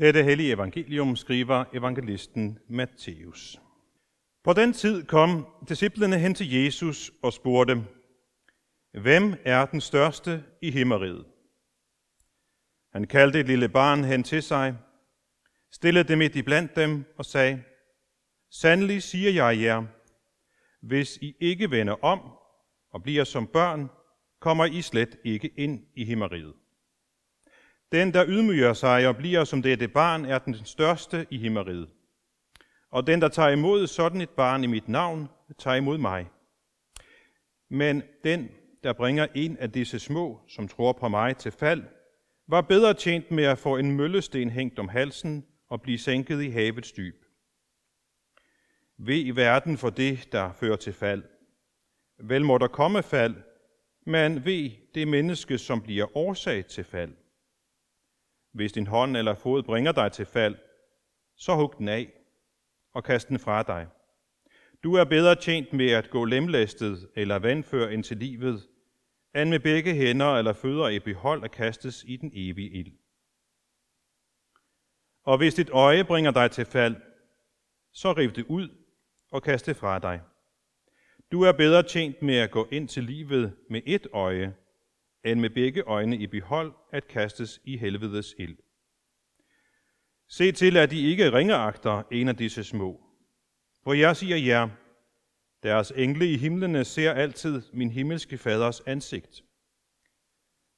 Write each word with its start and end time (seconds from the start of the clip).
Dette 0.00 0.22
hellige 0.22 0.52
evangelium 0.52 1.16
skriver 1.16 1.64
evangelisten 1.72 2.58
Matthæus. 2.68 3.60
På 4.44 4.52
den 4.52 4.72
tid 4.72 5.04
kom 5.04 5.46
disciplene 5.68 6.18
hen 6.18 6.34
til 6.34 6.52
Jesus 6.52 7.12
og 7.22 7.32
spurgte, 7.32 7.84
Hvem 8.92 9.34
er 9.44 9.66
den 9.66 9.80
største 9.80 10.44
i 10.62 10.70
himmeriget? 10.70 11.24
Han 12.92 13.06
kaldte 13.06 13.40
et 13.40 13.46
lille 13.46 13.68
barn 13.68 14.04
hen 14.04 14.22
til 14.22 14.42
sig, 14.42 14.76
stillede 15.72 16.08
det 16.08 16.18
midt 16.18 16.36
i 16.36 16.42
blandt 16.42 16.76
dem 16.76 17.04
og 17.16 17.24
sagde, 17.24 17.62
Sandelig 18.50 19.02
siger 19.02 19.30
jeg 19.30 19.60
jer, 19.60 19.84
hvis 20.82 21.16
I 21.16 21.34
ikke 21.40 21.70
vender 21.70 22.04
om 22.04 22.20
og 22.90 23.02
bliver 23.02 23.24
som 23.24 23.46
børn, 23.46 23.88
kommer 24.40 24.64
I 24.64 24.82
slet 24.82 25.16
ikke 25.24 25.48
ind 25.56 25.86
i 25.94 26.04
himmeriget. 26.04 26.54
Den, 27.92 28.14
der 28.14 28.24
ydmyger 28.28 28.72
sig 28.72 29.08
og 29.08 29.16
bliver 29.16 29.44
som 29.44 29.62
dette 29.62 29.88
barn, 29.88 30.24
er 30.24 30.38
den 30.38 30.54
største 30.64 31.26
i 31.30 31.38
himmeriget. 31.38 31.88
Og 32.90 33.06
den, 33.06 33.20
der 33.20 33.28
tager 33.28 33.48
imod 33.48 33.86
sådan 33.86 34.20
et 34.20 34.30
barn 34.30 34.64
i 34.64 34.66
mit 34.66 34.88
navn, 34.88 35.28
tager 35.58 35.76
imod 35.76 35.98
mig. 35.98 36.30
Men 37.70 38.02
den, 38.24 38.48
der 38.82 38.92
bringer 38.92 39.26
en 39.34 39.56
af 39.56 39.72
disse 39.72 39.98
små, 39.98 40.40
som 40.48 40.68
tror 40.68 40.92
på 40.92 41.08
mig, 41.08 41.36
til 41.36 41.52
fald, 41.52 41.82
var 42.48 42.60
bedre 42.60 42.94
tjent 42.94 43.30
med 43.30 43.44
at 43.44 43.58
få 43.58 43.76
en 43.76 43.96
møllesten 43.96 44.50
hængt 44.50 44.78
om 44.78 44.88
halsen 44.88 45.46
og 45.68 45.82
blive 45.82 45.98
sænket 45.98 46.42
i 46.42 46.50
havets 46.50 46.92
dyb. 46.92 47.24
Ved 48.98 49.24
i 49.24 49.30
verden 49.30 49.78
for 49.78 49.90
det, 49.90 50.32
der 50.32 50.52
fører 50.52 50.76
til 50.76 50.92
fald. 50.92 51.22
Vel 52.18 52.44
må 52.44 52.58
der 52.58 52.68
komme 52.68 53.02
fald, 53.02 53.34
men 54.06 54.44
ved 54.44 54.70
det 54.94 55.08
menneske, 55.08 55.58
som 55.58 55.82
bliver 55.82 56.16
årsag 56.16 56.66
til 56.66 56.84
fald. 56.84 57.14
Hvis 58.58 58.72
din 58.72 58.86
hånd 58.86 59.16
eller 59.16 59.34
fod 59.34 59.62
bringer 59.62 59.92
dig 59.92 60.12
til 60.12 60.26
fald, 60.26 60.56
så 61.36 61.54
hug 61.54 61.74
den 61.78 61.88
af 61.88 62.12
og 62.94 63.04
kast 63.04 63.28
den 63.28 63.38
fra 63.38 63.62
dig. 63.62 63.86
Du 64.82 64.94
er 64.94 65.04
bedre 65.04 65.34
tjent 65.34 65.72
med 65.72 65.90
at 65.90 66.10
gå 66.10 66.24
lemlæstet 66.24 67.08
eller 67.16 67.38
vandfør 67.38 67.88
ind 67.88 68.04
til 68.04 68.16
livet, 68.16 68.68
end 69.36 69.50
med 69.50 69.60
begge 69.60 69.94
hænder 69.94 70.36
eller 70.36 70.52
fødder 70.52 70.88
i 70.88 70.98
behold 70.98 71.44
at 71.44 71.50
kastes 71.50 72.04
i 72.08 72.16
den 72.16 72.30
evige 72.34 72.70
ild. 72.70 72.92
Og 75.24 75.38
hvis 75.38 75.54
dit 75.54 75.70
øje 75.70 76.04
bringer 76.04 76.30
dig 76.30 76.50
til 76.50 76.64
fald, 76.64 76.96
så 77.92 78.12
riv 78.12 78.30
det 78.30 78.46
ud 78.48 78.68
og 79.30 79.42
kast 79.42 79.66
det 79.66 79.76
fra 79.76 79.98
dig. 79.98 80.20
Du 81.32 81.42
er 81.42 81.52
bedre 81.52 81.82
tjent 81.82 82.22
med 82.22 82.36
at 82.36 82.50
gå 82.50 82.68
ind 82.70 82.88
til 82.88 83.04
livet 83.04 83.56
med 83.70 83.82
et 83.86 84.06
øje, 84.12 84.54
end 85.24 85.40
med 85.40 85.50
begge 85.50 85.82
øjne 85.82 86.16
i 86.16 86.26
behold 86.26 86.72
at 86.92 87.08
kastes 87.08 87.60
i 87.64 87.76
helvedes 87.76 88.34
ild. 88.38 88.56
Se 90.28 90.52
til, 90.52 90.76
at 90.76 90.90
de 90.90 91.02
ikke 91.02 91.32
ringeagter 91.32 92.02
en 92.10 92.28
af 92.28 92.36
disse 92.36 92.64
små. 92.64 93.00
For 93.84 93.92
jeg 93.92 94.16
siger 94.16 94.36
jer, 94.36 94.68
deres 95.62 95.90
engle 95.96 96.32
i 96.32 96.36
himlene 96.36 96.84
ser 96.84 97.12
altid 97.12 97.62
min 97.72 97.90
himmelske 97.90 98.38
faders 98.38 98.80
ansigt. 98.80 99.44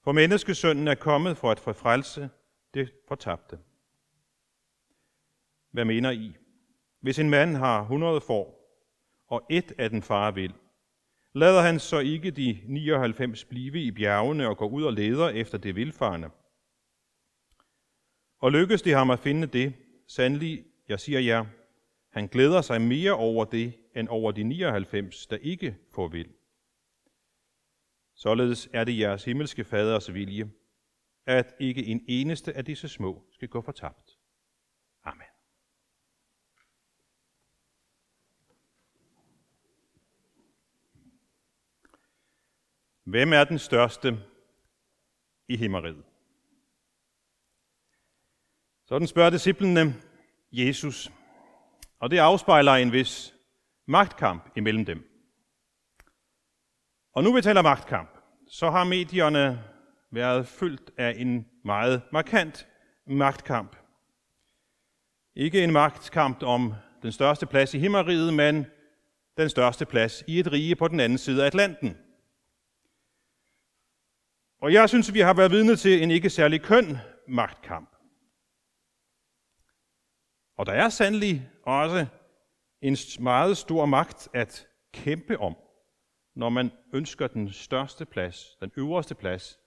For 0.05 0.13
menneskesønnen 0.13 0.89
er 0.89 0.95
kommet 0.95 1.37
for 1.37 1.51
at 1.51 1.61
forfrelse 1.61 2.31
det 2.75 2.93
fortabte. 3.09 3.59
Hvad 5.71 5.85
mener 5.85 6.11
I? 6.11 6.37
Hvis 7.01 7.19
en 7.19 7.31
mand 7.31 7.57
har 7.57 7.81
100 7.83 8.21
får, 8.21 8.61
og 9.27 9.47
et 9.51 9.73
af 9.79 9.91
den 9.91 10.03
far 10.03 10.31
vil, 10.31 10.55
lader 11.35 11.63
han 11.63 11.79
så 11.79 11.99
ikke 11.99 12.31
de 12.31 12.61
99 12.65 13.45
blive 13.45 13.83
i 13.83 13.91
bjergene 13.91 14.49
og 14.49 14.57
går 14.57 14.69
ud 14.69 14.83
og 14.83 14.93
leder 14.93 15.29
efter 15.29 15.59
det 15.59 15.77
vilfarne. 15.77 16.31
Og 18.39 18.53
lykkes 18.53 18.83
det 18.83 18.95
ham 18.95 19.11
at 19.11 19.19
finde 19.19 19.47
det, 19.47 19.75
sandelig, 20.09 20.65
jeg 20.89 21.01
siger 21.01 21.21
jer, 21.21 21.45
han 22.13 22.27
glæder 22.27 22.61
sig 22.61 22.81
mere 22.81 23.13
over 23.13 23.45
det, 23.45 23.75
end 23.97 24.09
over 24.09 24.33
de 24.33 24.43
99, 24.43 25.27
der 25.27 25.37
ikke 25.37 25.77
får 25.95 26.09
vil. 26.09 26.29
Således 28.15 28.69
er 28.73 28.85
det 28.85 28.99
jeres 28.99 29.25
himmelske 29.25 29.65
faders 29.65 30.15
vilje, 30.15 30.51
at 31.27 31.55
ikke 31.61 31.87
en 31.87 32.05
eneste 32.09 32.57
af 32.57 32.65
disse 32.65 32.89
små 32.89 33.25
skal 33.33 33.49
gå 33.49 33.61
fortabt. 33.61 34.19
Amen. 35.05 35.27
Hvem 43.11 43.33
er 43.33 43.45
den 43.45 43.59
største 43.59 44.19
i 45.49 45.57
himmeriget? 45.57 46.05
Sådan 48.87 49.07
spørger 49.07 49.31
disciplene 49.31 49.95
Jesus, 50.53 51.13
og 52.01 52.11
det 52.11 52.19
afspejler 52.19 52.73
en 52.73 52.93
vis 52.93 53.35
magtkamp 53.87 54.51
imellem 54.57 54.85
dem. 54.85 54.99
Og 57.15 57.25
nu 57.25 57.35
vi 57.35 57.43
taler 57.43 57.63
magtkamp, 57.63 58.11
så 58.49 58.71
har 58.71 58.85
medierne 58.85 59.65
været 60.11 60.47
fyldt 60.47 60.91
af 60.99 61.15
en 61.17 61.47
meget 61.65 62.03
markant 62.13 62.69
magtkamp. 63.07 63.77
Ikke 65.35 65.65
en 65.65 65.73
magtkamp 65.73 66.43
om 66.43 66.75
den 67.03 67.13
største 67.13 67.47
plads 67.47 67.75
i 67.75 67.79
himmeriget, 67.79 68.35
men 68.35 68.67
den 69.37 69.49
største 69.49 69.87
plads 69.87 70.25
i 70.27 70.39
et 70.41 70.53
rige 70.53 70.77
på 70.77 70.89
den 70.89 71.01
anden 71.01 71.19
side 71.19 71.43
af 71.43 71.47
Atlanten. 71.47 71.97
Og 74.61 74.73
jeg 74.73 74.89
synes, 74.89 75.15
vi 75.15 75.21
har 75.21 75.35
været 75.35 75.51
vidne 75.51 75.77
til 75.77 76.03
en 76.03 76.11
ikke 76.11 76.31
særlig 76.31 76.63
køn 76.63 76.97
magtkamp. 77.29 77.97
Og 80.57 80.67
der 80.67 80.73
er 80.73 80.89
sandelig 80.89 81.51
også 81.63 82.07
en 82.83 82.97
meget 83.21 83.57
stor 83.57 83.87
magt 83.87 84.29
at 84.35 84.67
kæmpe 84.93 85.39
om, 85.39 85.57
når 86.35 86.49
man 86.49 86.71
ønsker 86.93 87.27
den 87.27 87.53
største 87.53 88.05
plads, 88.05 88.57
den 88.61 88.73
øverste 88.77 89.15
plads 89.15 89.59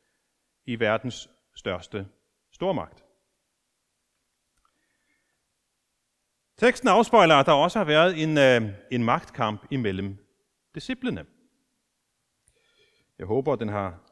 i 0.66 0.80
verdens 0.80 1.30
største 1.56 2.08
stormagt. 2.52 3.04
Teksten 6.58 6.90
afspejler, 6.90 7.36
at 7.36 7.46
der 7.46 7.52
også 7.52 7.80
har 7.80 7.86
været 7.86 8.24
en, 8.24 8.38
øh, 8.38 8.74
en 8.92 9.04
magtkamp 9.04 9.66
imellem 9.72 10.18
disciplene. 10.76 11.26
Jeg 13.20 13.28
håber, 13.28 13.56
den 13.56 13.70
har 13.70 14.03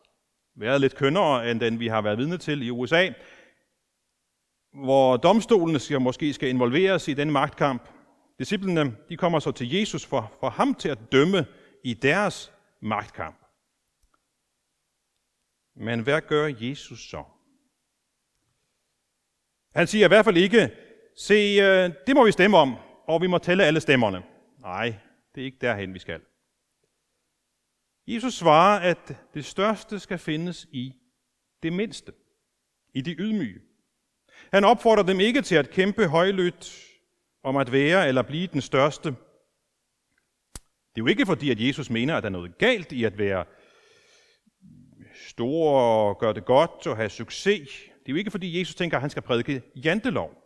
været 0.56 0.82
lidt 0.82 0.96
kønnere, 0.96 1.52
end 1.52 1.60
den 1.60 1.80
vi 1.80 1.88
har 1.88 2.02
været 2.02 2.18
vidne 2.18 2.38
til 2.38 2.62
i 2.62 2.70
USA, 2.70 3.10
hvor 4.74 5.18
domstolene 5.18 5.80
skal, 5.80 6.02
måske 6.02 6.34
skal 6.34 6.50
involveres 6.50 7.08
i 7.08 7.14
den 7.14 7.32
magtkamp. 7.32 7.90
Disciplene 8.40 8.96
de 9.10 9.18
kommer 9.18 9.40
så 9.40 9.52
til 9.52 9.74
Jesus 9.74 10.06
for, 10.06 10.34
for 10.40 10.50
ham 10.50 10.76
til 10.76 10.90
at 10.90 11.12
dømme 11.12 11.46
i 11.84 11.94
deres 11.94 12.54
magtkamp. 12.82 13.38
Men 15.76 16.00
hvad 16.00 16.22
gør 16.22 16.52
Jesus 16.60 17.10
så? 17.10 17.24
Han 19.76 19.88
siger 19.88 20.06
i 20.06 20.08
hvert 20.08 20.26
fald 20.26 20.38
ikke, 20.38 20.72
se, 21.18 21.58
øh, 21.62 21.92
det 22.08 22.16
må 22.16 22.26
vi 22.26 22.32
stemme 22.32 22.58
om, 22.58 22.76
og 23.08 23.22
vi 23.22 23.28
må 23.28 23.38
tælle 23.38 23.64
alle 23.64 23.80
stemmerne. 23.80 24.24
Nej, 24.60 24.96
det 25.36 25.42
er 25.42 25.46
ikke 25.46 25.58
derhen, 25.62 25.94
vi 25.94 26.00
skal. 26.00 26.22
Jesus 28.08 28.34
svarer, 28.34 28.80
at 28.80 29.16
det 29.34 29.46
største 29.46 30.00
skal 30.00 30.18
findes 30.18 30.68
i 30.72 30.94
det 31.64 31.74
mindste, 31.74 32.14
i 32.94 33.02
de 33.02 33.16
ydmyge. 33.20 33.62
Han 34.54 34.64
opfordrer 34.64 35.04
dem 35.04 35.20
ikke 35.20 35.42
til 35.42 35.56
at 35.56 35.70
kæmpe 35.70 36.08
højlydt 36.08 36.88
om 37.44 37.58
at 37.58 37.72
være 37.72 38.08
eller 38.08 38.22
blive 38.22 38.48
den 38.48 38.62
største. 38.62 39.10
Det 40.96 41.02
er 41.02 41.04
jo 41.04 41.08
ikke 41.08 41.26
fordi, 41.26 41.52
at 41.52 41.68
Jesus 41.68 41.90
mener, 41.90 42.18
at 42.18 42.24
der 42.24 42.30
er 42.30 42.32
noget 42.32 42.58
galt 42.58 42.92
i 42.92 43.04
at 43.04 43.18
være 43.18 43.46
stor 45.28 45.80
og 45.80 46.20
gøre 46.20 46.34
det 46.34 46.46
godt 46.46 46.88
og 46.88 46.96
have 46.96 47.10
succes. 47.10 47.70
Det 48.00 48.08
er 48.08 48.14
jo 48.14 48.16
ikke 48.16 48.32
fordi, 48.32 48.60
Jesus 48.60 48.76
tænker, 48.76 48.98
at 48.98 49.02
han 49.02 49.10
skal 49.10 49.22
prædike 49.22 49.62
jantelov. 49.76 50.42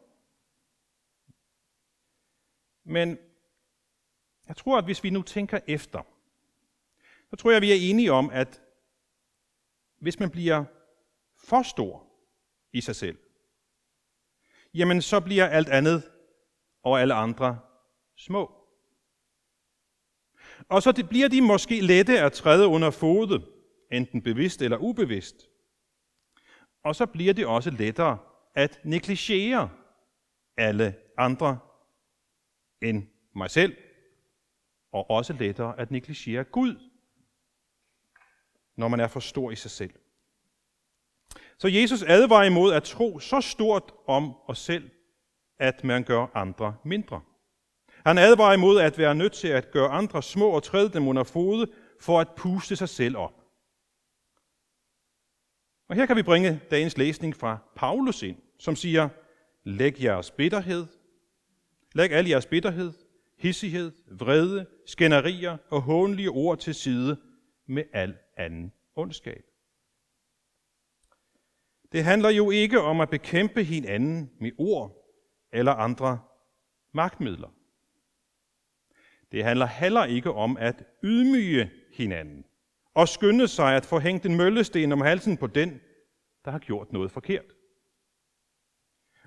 Men 2.85 3.17
jeg 4.47 4.57
tror, 4.57 4.77
at 4.77 4.85
hvis 4.85 5.03
vi 5.03 5.09
nu 5.09 5.21
tænker 5.21 5.59
efter, 5.67 6.01
så 7.35 7.39
tror 7.39 7.51
jeg, 7.51 7.61
vi 7.61 7.71
er 7.71 7.89
enige 7.89 8.11
om, 8.11 8.29
at 8.29 8.61
hvis 10.01 10.19
man 10.19 10.29
bliver 10.29 10.65
for 11.37 11.61
stor 11.61 12.07
i 12.73 12.81
sig 12.81 12.95
selv, 12.95 13.17
jamen 14.73 15.01
så 15.01 15.19
bliver 15.19 15.47
alt 15.47 15.69
andet 15.69 16.11
og 16.83 17.01
alle 17.01 17.13
andre 17.13 17.59
små. 18.17 18.51
Og 20.69 20.83
så 20.83 21.05
bliver 21.09 21.27
de 21.27 21.41
måske 21.41 21.81
lette 21.81 22.19
at 22.19 22.33
træde 22.33 22.67
under 22.67 22.91
fodet, 22.91 23.45
enten 23.91 24.21
bevidst 24.21 24.61
eller 24.61 24.77
ubevidst. 24.77 25.49
Og 26.83 26.95
så 26.95 27.05
bliver 27.05 27.33
det 27.33 27.45
også 27.45 27.71
lettere 27.71 28.17
at 28.53 28.79
negligere 28.83 29.69
alle 30.57 30.95
andre 31.17 31.59
end 32.81 33.07
mig 33.35 33.49
selv, 33.49 33.77
og 34.91 35.09
også 35.09 35.33
lettere 35.33 35.79
at 35.79 35.91
negligere 35.91 36.43
Gud, 36.43 36.94
når 38.77 38.87
man 38.87 38.99
er 38.99 39.07
for 39.07 39.19
stor 39.19 39.51
i 39.51 39.55
sig 39.55 39.71
selv. 39.71 39.93
Så 41.57 41.67
Jesus 41.67 42.03
advarer 42.03 42.43
imod 42.43 42.73
at 42.73 42.83
tro 42.83 43.19
så 43.19 43.41
stort 43.41 43.93
om 44.07 44.33
os 44.47 44.59
selv, 44.59 44.89
at 45.59 45.83
man 45.83 46.03
gør 46.03 46.27
andre 46.33 46.75
mindre. 46.85 47.21
Han 48.05 48.17
advarer 48.17 48.53
imod 48.53 48.79
at 48.79 48.97
være 48.97 49.15
nødt 49.15 49.33
til 49.33 49.47
at 49.47 49.71
gøre 49.71 49.89
andre 49.89 50.23
små 50.23 50.49
og 50.49 50.63
træde 50.63 50.89
dem 50.89 51.07
under 51.07 51.23
fode, 51.23 51.71
for 52.01 52.19
at 52.19 52.27
puste 52.37 52.75
sig 52.75 52.89
selv 52.89 53.17
op. 53.17 53.33
Og 55.89 55.95
her 55.95 56.05
kan 56.05 56.15
vi 56.15 56.23
bringe 56.23 56.61
dagens 56.71 56.97
læsning 56.97 57.35
fra 57.35 57.57
Paulus 57.75 58.23
ind, 58.23 58.37
som 58.59 58.75
siger, 58.75 59.09
læg 59.63 60.03
jeres 60.03 60.31
bitterhed, 60.31 60.85
læg 61.93 62.11
al 62.11 62.27
jeres 62.27 62.45
bitterhed, 62.45 62.93
hissighed, 63.37 63.91
vrede, 64.11 64.65
skænderier 64.85 65.57
og 65.69 65.81
hånlige 65.81 66.29
ord 66.29 66.57
til 66.57 66.75
side 66.75 67.17
med 67.67 67.83
al 67.93 68.17
anden 68.37 68.73
ondskab. 68.95 69.43
Det 71.91 72.03
handler 72.03 72.29
jo 72.29 72.51
ikke 72.51 72.81
om 72.81 73.01
at 73.01 73.09
bekæmpe 73.09 73.63
hinanden 73.63 74.31
med 74.39 74.51
ord 74.57 74.91
eller 75.53 75.71
andre 75.71 76.19
magtmidler. 76.93 77.49
Det 79.31 79.43
handler 79.43 79.65
heller 79.65 80.05
ikke 80.05 80.31
om 80.31 80.57
at 80.57 80.83
ydmyge 81.03 81.71
hinanden 81.93 82.45
og 82.93 83.07
skynde 83.07 83.47
sig 83.47 83.75
at 83.75 83.85
få 83.85 83.99
hængt 83.99 84.25
en 84.25 84.37
møllesten 84.37 84.91
om 84.91 85.01
halsen 85.01 85.37
på 85.37 85.47
den, 85.47 85.81
der 86.45 86.51
har 86.51 86.59
gjort 86.59 86.93
noget 86.93 87.11
forkert. 87.11 87.45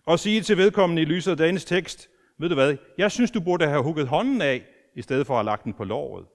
Og 0.04 0.18
sige 0.18 0.42
til 0.42 0.56
vedkommende 0.56 1.02
i 1.02 1.04
lyset 1.04 1.30
af 1.30 1.36
dagens 1.36 1.64
tekst, 1.64 2.10
ved 2.38 2.48
du 2.48 2.54
hvad, 2.54 2.76
jeg 2.98 3.12
synes, 3.12 3.30
du 3.30 3.40
burde 3.40 3.66
have 3.66 3.82
hugget 3.82 4.08
hånden 4.08 4.42
af, 4.42 4.66
i 4.94 5.02
stedet 5.02 5.26
for 5.26 5.34
at 5.34 5.38
have 5.38 5.44
lagt 5.44 5.64
den 5.64 5.74
på 5.74 5.84
låret. 5.84 6.26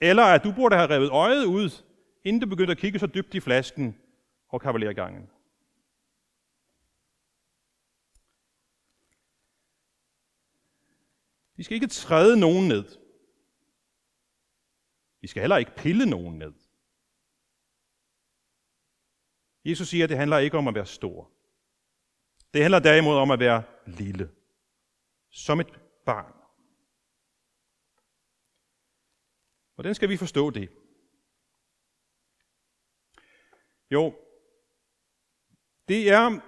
Eller 0.00 0.22
at 0.22 0.44
du 0.44 0.52
burde 0.52 0.76
have 0.76 0.90
revet 0.90 1.10
øjet 1.10 1.44
ud, 1.44 1.84
inden 2.24 2.40
du 2.40 2.48
begyndte 2.48 2.72
at 2.72 2.78
kigge 2.78 2.98
så 2.98 3.06
dybt 3.06 3.34
i 3.34 3.40
flasken 3.40 3.98
og 4.48 4.60
kavalergangen. 4.60 5.30
Vi 11.56 11.62
skal 11.62 11.74
ikke 11.74 11.86
træde 11.86 12.40
nogen 12.40 12.68
ned. 12.68 12.84
Vi 15.20 15.26
skal 15.26 15.40
heller 15.40 15.56
ikke 15.56 15.76
pille 15.76 16.06
nogen 16.06 16.38
ned. 16.38 16.52
Jesus 19.64 19.88
siger, 19.88 20.04
at 20.04 20.10
det 20.10 20.16
handler 20.16 20.38
ikke 20.38 20.58
om 20.58 20.68
at 20.68 20.74
være 20.74 20.86
stor. 20.86 21.30
Det 22.54 22.62
handler 22.62 22.78
derimod 22.78 23.16
om 23.16 23.30
at 23.30 23.38
være 23.38 23.62
lille. 23.86 24.30
Som 25.30 25.60
et 25.60 25.80
barn. 26.06 26.39
Hvordan 29.80 29.94
skal 29.94 30.08
vi 30.08 30.16
forstå 30.16 30.50
det? 30.50 30.68
Jo, 33.90 34.14
det 35.88 36.10
er 36.10 36.40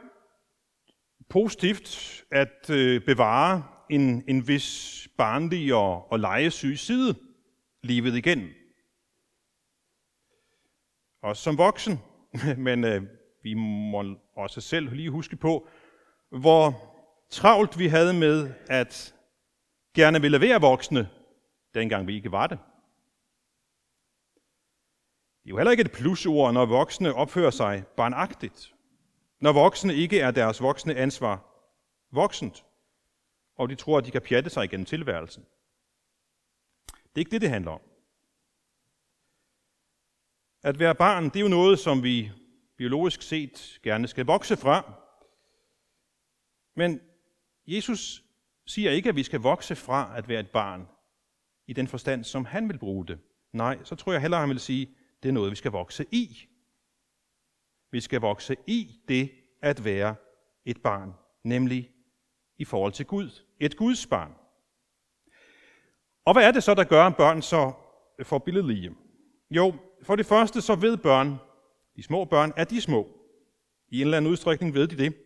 positivt 1.29 2.25
at 2.31 2.70
øh, 2.70 3.05
bevare 3.05 3.64
en, 3.90 4.25
en 4.29 4.49
vis 4.49 5.08
barnlig 5.19 5.75
og, 5.75 6.12
og 6.12 6.19
legesyg 6.19 6.79
side 6.79 7.14
livet 7.82 8.17
igennem. 8.17 8.50
Og 11.23 11.37
som 11.37 11.58
voksen, 11.58 11.99
men 12.67 12.84
øh, 12.84 13.02
vi 13.43 13.55
må 13.55 14.17
også 14.37 14.61
selv 14.61 14.90
lige 14.94 15.11
huske 15.11 15.37
på, 15.37 15.69
hvor 16.31 16.73
travlt 17.31 17.79
vi 17.79 17.87
havde 17.87 18.14
med 18.14 18.55
at 18.69 19.14
gerne 19.94 20.20
ville 20.20 20.40
være 20.40 20.61
voksne, 20.61 21.08
dengang 21.75 22.06
vi 22.06 22.14
ikke 22.14 22.32
var 22.32 22.46
det. 22.46 22.58
Det 25.43 25.49
er 25.49 25.50
jo 25.50 25.56
heller 25.56 25.71
ikke 25.71 25.81
et 25.81 25.93
plusord, 25.93 26.55
når 26.55 26.67
voksne 26.67 27.15
opfører 27.15 27.50
sig 27.50 27.85
barnagtigt. 27.97 28.75
Når 29.41 29.53
voksne 29.53 29.94
ikke 29.94 30.21
er 30.21 30.31
deres 30.31 30.62
voksne 30.62 30.94
ansvar 30.94 31.44
voksent, 32.11 32.65
og 33.56 33.69
de 33.69 33.75
tror, 33.75 33.99
at 33.99 34.05
de 34.05 34.11
kan 34.11 34.23
pjatte 34.23 34.50
sig 34.50 34.65
igennem 34.65 34.87
tilværelsen. 34.87 35.47
Det 36.87 37.15
er 37.15 37.19
ikke 37.19 37.31
det, 37.31 37.41
det 37.41 37.50
handler 37.50 37.71
om. 37.71 37.81
At 40.62 40.79
være 40.79 40.94
barn, 40.94 41.25
det 41.25 41.37
er 41.37 41.41
jo 41.41 41.49
noget, 41.49 41.79
som 41.79 42.03
vi 42.03 42.31
biologisk 42.77 43.23
set 43.23 43.81
gerne 43.83 44.09
skal 44.09 44.27
vokse 44.27 44.56
fra. 44.56 44.93
Men 46.77 47.00
Jesus 47.67 48.25
siger 48.67 48.91
ikke, 48.91 49.09
at 49.09 49.17
vi 49.17 49.23
skal 49.23 49.41
vokse 49.41 49.77
fra 49.77 50.12
at 50.17 50.29
være 50.29 50.41
et 50.41 50.50
barn 50.50 50.89
i 51.67 51.73
den 51.73 51.89
forstand, 51.89 52.25
som 52.25 52.44
han 52.44 52.69
vil 52.69 52.79
bruge 52.79 53.06
det. 53.06 53.19
Nej, 53.53 53.85
så 53.85 53.94
tror 53.94 54.12
jeg 54.12 54.21
hellere, 54.21 54.41
han 54.41 54.49
vil 54.49 54.61
sige, 54.61 54.97
det 55.22 55.28
er 55.28 55.32
noget, 55.32 55.50
vi 55.50 55.56
skal 55.56 55.70
vokse 55.70 56.06
i. 56.10 56.48
Vi 57.90 58.00
skal 58.00 58.20
vokse 58.20 58.56
i 58.66 59.00
det 59.08 59.30
at 59.62 59.84
være 59.84 60.14
et 60.64 60.82
barn, 60.82 61.12
nemlig 61.44 61.90
i 62.58 62.64
forhold 62.64 62.92
til 62.92 63.06
Gud. 63.06 63.42
Et 63.60 63.76
Guds 63.76 64.06
barn. 64.06 64.34
Og 66.24 66.32
hvad 66.32 66.44
er 66.44 66.50
det 66.50 66.62
så, 66.62 66.74
der 66.74 66.84
gør 66.84 67.10
børn 67.10 67.42
så 67.42 67.72
får 68.22 68.38
billedlige? 68.38 68.96
Jo, 69.50 69.74
for 70.02 70.16
det 70.16 70.26
første 70.26 70.60
så 70.60 70.74
ved 70.74 70.96
børn, 70.96 71.36
de 71.96 72.02
små 72.02 72.24
børn, 72.24 72.52
at 72.56 72.70
de 72.70 72.80
små. 72.80 73.08
I 73.88 74.00
en 74.00 74.06
eller 74.06 74.16
anden 74.16 74.32
udstrækning 74.32 74.74
ved 74.74 74.88
de 74.88 74.96
det. 74.96 75.16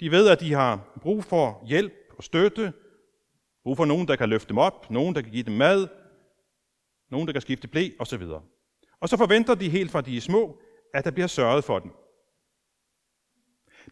De 0.00 0.10
ved, 0.10 0.28
at 0.28 0.40
de 0.40 0.52
har 0.52 0.98
brug 1.02 1.24
for 1.24 1.64
hjælp 1.66 1.92
og 2.16 2.24
støtte, 2.24 2.72
brug 3.62 3.76
for 3.76 3.84
nogen, 3.84 4.08
der 4.08 4.16
kan 4.16 4.28
løfte 4.28 4.48
dem 4.48 4.58
op, 4.58 4.90
nogen, 4.90 5.14
der 5.14 5.22
kan 5.22 5.32
give 5.32 5.42
dem 5.42 5.54
mad, 5.54 5.88
nogen, 7.10 7.26
der 7.26 7.32
kan 7.32 7.42
skifte 7.42 7.68
blæ, 7.68 7.90
osv. 7.98 8.22
Og 9.04 9.10
så 9.10 9.16
forventer 9.16 9.54
de 9.54 9.68
helt 9.68 9.90
fra 9.90 10.00
de 10.00 10.16
er 10.16 10.20
små, 10.20 10.60
at 10.94 11.04
der 11.04 11.10
bliver 11.10 11.26
sørget 11.26 11.64
for 11.64 11.78
dem. 11.78 11.90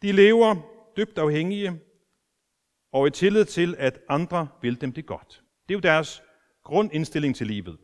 De 0.03 0.13
lever 0.13 0.57
dybt 0.97 1.19
afhængige 1.19 1.81
og 2.93 3.07
i 3.07 3.11
tillid 3.11 3.45
til, 3.45 3.75
at 3.79 4.01
andre 4.09 4.49
vil 4.63 4.81
dem 4.81 4.93
det 4.93 5.07
godt. 5.07 5.43
Det 5.69 5.75
er 5.75 5.79
jo 5.79 5.81
deres 5.81 6.23
grundindstilling 6.65 7.37
til 7.37 7.47
livet. 7.47 7.79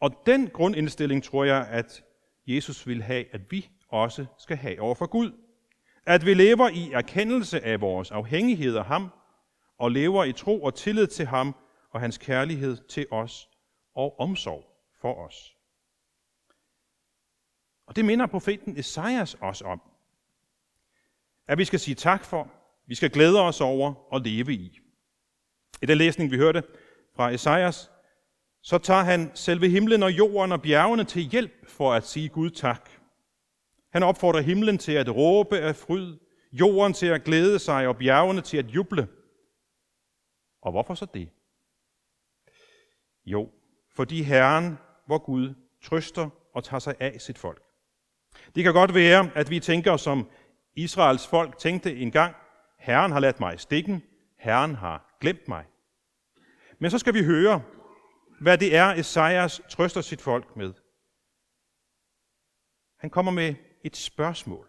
Og 0.00 0.22
den 0.26 0.50
grundindstilling 0.50 1.24
tror 1.24 1.44
jeg, 1.44 1.68
at 1.70 2.04
Jesus 2.46 2.86
vil 2.86 3.02
have, 3.02 3.34
at 3.34 3.50
vi 3.50 3.70
også 3.88 4.26
skal 4.38 4.56
have 4.56 4.80
over 4.80 4.94
for 4.94 5.06
Gud. 5.06 5.32
At 6.06 6.26
vi 6.26 6.34
lever 6.34 6.68
i 6.68 6.92
erkendelse 6.92 7.60
af 7.60 7.80
vores 7.80 8.10
afhængighed 8.10 8.76
af 8.76 8.84
ham, 8.84 9.10
og 9.78 9.90
lever 9.90 10.24
i 10.24 10.32
tro 10.32 10.62
og 10.62 10.74
tillid 10.74 11.06
til 11.06 11.26
ham 11.26 11.54
og 11.90 12.00
hans 12.00 12.18
kærlighed 12.18 12.76
til 12.88 13.06
os 13.10 13.48
og 13.94 14.20
omsorg 14.20 14.75
for 15.00 15.14
os. 15.14 15.56
Og 17.86 17.96
det 17.96 18.04
minder 18.04 18.26
profeten 18.26 18.78
Esajas 18.78 19.36
os 19.40 19.62
om. 19.62 19.82
At 21.48 21.58
vi 21.58 21.64
skal 21.64 21.80
sige 21.80 21.94
tak 21.94 22.24
for, 22.24 22.52
vi 22.86 22.94
skal 22.94 23.10
glæde 23.10 23.40
os 23.40 23.60
over 23.60 24.12
og 24.12 24.20
leve 24.20 24.52
i. 24.52 24.80
I 25.82 25.86
den 25.86 25.98
læsning, 25.98 26.30
vi 26.30 26.36
hørte 26.36 26.62
fra 27.14 27.30
Esajas, 27.30 27.90
så 28.62 28.78
tager 28.78 29.02
han 29.02 29.30
selve 29.34 29.68
himlen 29.68 30.02
og 30.02 30.12
jorden 30.12 30.52
og 30.52 30.62
bjergene 30.62 31.04
til 31.04 31.22
hjælp 31.22 31.68
for 31.68 31.92
at 31.92 32.06
sige 32.06 32.28
Gud 32.28 32.50
tak. 32.50 32.90
Han 33.92 34.02
opfordrer 34.02 34.40
himlen 34.40 34.78
til 34.78 34.92
at 34.92 35.16
råbe 35.16 35.58
af 35.58 35.76
fryd, 35.76 36.18
jorden 36.52 36.92
til 36.92 37.06
at 37.06 37.24
glæde 37.24 37.58
sig 37.58 37.88
og 37.88 37.96
bjergene 37.96 38.40
til 38.40 38.56
at 38.56 38.66
juble. 38.66 39.08
Og 40.62 40.70
hvorfor 40.70 40.94
så 40.94 41.06
det? 41.14 41.30
Jo, 43.26 43.50
fordi 43.90 44.22
Herren, 44.22 44.78
hvor 45.06 45.18
Gud, 45.18 45.54
trøster 45.82 46.30
og 46.54 46.64
tager 46.64 46.80
sig 46.80 46.94
af 47.00 47.20
sit 47.20 47.38
folk. 47.38 47.62
Det 48.54 48.64
kan 48.64 48.72
godt 48.72 48.94
være, 48.94 49.30
at 49.34 49.50
vi 49.50 49.60
tænker, 49.60 49.96
som 49.96 50.30
Israels 50.74 51.26
folk 51.26 51.58
tænkte 51.58 51.96
engang, 51.96 52.34
Herren 52.78 53.12
har 53.12 53.20
ladt 53.20 53.40
mig 53.40 53.54
i 53.54 53.58
stikken, 53.58 54.02
Herren 54.38 54.74
har 54.74 55.16
glemt 55.20 55.48
mig. 55.48 55.64
Men 56.78 56.90
så 56.90 56.98
skal 56.98 57.14
vi 57.14 57.24
høre, 57.24 57.62
hvad 58.40 58.58
det 58.58 58.76
er, 58.76 58.86
Esajas 58.86 59.60
trøster 59.68 60.00
sit 60.00 60.20
folk 60.20 60.56
med. 60.56 60.72
Han 62.98 63.10
kommer 63.10 63.32
med 63.32 63.54
et 63.84 63.96
spørgsmål. 63.96 64.68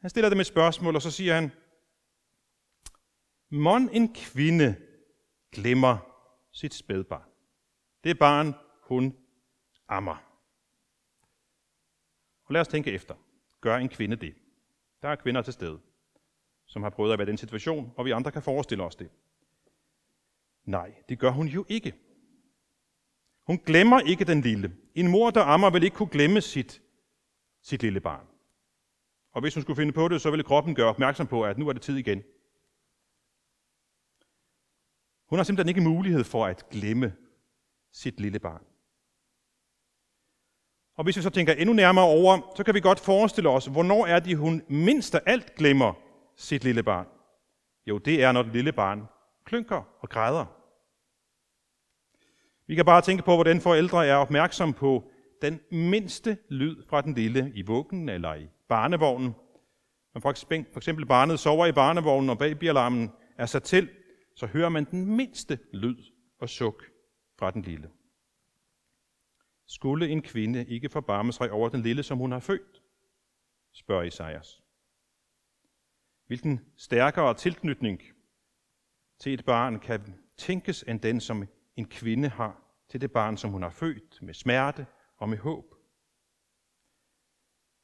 Han 0.00 0.10
stiller 0.10 0.30
dem 0.30 0.40
et 0.40 0.46
spørgsmål, 0.46 0.96
og 0.96 1.02
så 1.02 1.10
siger 1.10 1.34
han, 1.34 1.50
Mon 3.50 3.88
en 3.88 4.14
kvinde 4.14 4.76
glemmer 5.52 5.98
sit 6.52 6.74
spædbarn. 6.74 7.28
Det 8.04 8.18
barn, 8.18 8.54
hun 8.82 9.16
ammer. 9.88 10.16
Og 12.44 12.52
lad 12.52 12.60
os 12.60 12.68
tænke 12.68 12.92
efter. 12.92 13.14
Gør 13.60 13.76
en 13.76 13.88
kvinde 13.88 14.16
det? 14.16 14.34
Der 15.02 15.08
er 15.08 15.16
kvinder 15.16 15.42
til 15.42 15.52
stede, 15.52 15.80
som 16.66 16.82
har 16.82 16.90
prøvet 16.90 17.12
at 17.12 17.18
være 17.18 17.28
i 17.28 17.30
den 17.30 17.38
situation, 17.38 17.92
og 17.96 18.04
vi 18.04 18.10
andre 18.10 18.32
kan 18.32 18.42
forestille 18.42 18.84
os 18.84 18.96
det. 18.96 19.10
Nej, 20.64 20.94
det 21.08 21.18
gør 21.18 21.30
hun 21.30 21.46
jo 21.46 21.64
ikke. 21.68 21.94
Hun 23.46 23.58
glemmer 23.58 24.00
ikke 24.00 24.24
den 24.24 24.40
lille. 24.40 24.76
En 24.94 25.10
mor, 25.10 25.30
der 25.30 25.42
ammer, 25.42 25.70
vil 25.70 25.82
ikke 25.82 25.96
kunne 25.96 26.08
glemme 26.08 26.40
sit, 26.40 26.82
sit 27.62 27.82
lille 27.82 28.00
barn. 28.00 28.26
Og 29.32 29.40
hvis 29.40 29.54
hun 29.54 29.62
skulle 29.62 29.76
finde 29.76 29.92
på 29.92 30.08
det, 30.08 30.20
så 30.20 30.30
ville 30.30 30.44
kroppen 30.44 30.74
gøre 30.74 30.88
opmærksom 30.88 31.26
på, 31.26 31.44
at 31.44 31.58
nu 31.58 31.68
er 31.68 31.72
det 31.72 31.82
tid 31.82 31.96
igen. 31.96 32.22
Hun 35.28 35.38
har 35.38 35.44
simpelthen 35.44 35.68
ikke 35.68 35.88
mulighed 35.88 36.24
for 36.24 36.46
at 36.46 36.70
glemme 36.70 37.16
sit 37.92 38.20
lille 38.20 38.38
barn. 38.38 38.64
Og 40.96 41.04
hvis 41.04 41.16
vi 41.16 41.22
så 41.22 41.30
tænker 41.30 41.52
endnu 41.52 41.74
nærmere 41.74 42.04
over, 42.04 42.52
så 42.56 42.64
kan 42.64 42.74
vi 42.74 42.80
godt 42.80 43.00
forestille 43.00 43.48
os, 43.48 43.66
hvornår 43.66 44.06
er 44.06 44.18
det, 44.18 44.36
hun 44.36 44.62
mindst 44.68 45.14
af 45.14 45.20
alt 45.26 45.54
glemmer 45.54 45.92
sit 46.36 46.64
lille 46.64 46.82
barn. 46.82 47.06
Jo, 47.86 47.98
det 47.98 48.22
er, 48.22 48.32
når 48.32 48.42
det 48.42 48.52
lille 48.52 48.72
barn 48.72 49.02
klynker 49.44 49.82
og 50.00 50.08
græder. 50.08 50.44
Vi 52.66 52.74
kan 52.74 52.84
bare 52.84 53.02
tænke 53.02 53.22
på, 53.22 53.34
hvordan 53.34 53.60
forældre 53.60 54.06
er 54.06 54.14
opmærksom 54.14 54.72
på 54.72 55.10
den 55.42 55.60
mindste 55.70 56.38
lyd 56.48 56.82
fra 56.88 57.00
den 57.00 57.14
lille 57.14 57.52
i 57.54 57.62
vuggen 57.62 58.08
eller 58.08 58.34
i 58.34 58.48
barnevognen. 58.68 59.34
Når 60.14 60.20
for 60.20 60.30
eksempel 60.76 61.06
barnet 61.06 61.40
sover 61.40 61.66
i 61.66 61.72
barnevognen, 61.72 62.30
og 62.30 62.38
babyalarmen 62.38 63.12
er 63.38 63.46
sat 63.46 63.62
til, 63.62 63.88
så 64.36 64.46
hører 64.46 64.68
man 64.68 64.84
den 64.90 65.16
mindste 65.16 65.58
lyd 65.72 65.96
og 66.40 66.48
suk 66.48 66.84
fra 67.38 67.50
den 67.50 67.62
lille. 67.62 67.88
Skulle 69.66 70.08
en 70.08 70.22
kvinde 70.22 70.66
ikke 70.66 70.88
forbarme 70.88 71.32
sig 71.32 71.50
over 71.50 71.68
den 71.68 71.82
lille, 71.82 72.02
som 72.02 72.18
hun 72.18 72.32
har 72.32 72.40
født? 72.40 72.82
spørger 73.72 74.02
Isaias. 74.02 74.62
Hvilken 76.26 76.60
stærkere 76.76 77.34
tilknytning 77.34 78.02
til 79.18 79.34
et 79.34 79.44
barn 79.44 79.78
kan 79.78 80.14
tænkes 80.36 80.82
end 80.82 81.00
den, 81.00 81.20
som 81.20 81.48
en 81.76 81.88
kvinde 81.88 82.28
har 82.28 82.62
til 82.88 83.00
det 83.00 83.12
barn, 83.12 83.36
som 83.36 83.50
hun 83.50 83.62
har 83.62 83.70
født, 83.70 84.22
med 84.22 84.34
smerte 84.34 84.86
og 85.16 85.28
med 85.28 85.38
håb. 85.38 85.74